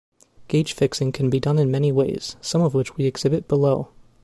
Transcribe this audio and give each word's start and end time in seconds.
Gauge 0.47 0.73
fixing 0.73 1.11
can 1.11 1.29
be 1.29 1.39
done 1.39 1.59
in 1.59 1.69
many 1.69 1.91
ways, 1.91 2.35
some 2.41 2.59
of 2.59 2.73
which 2.73 2.97
we 2.97 3.05
exhibit 3.05 3.47
below. 3.47 3.89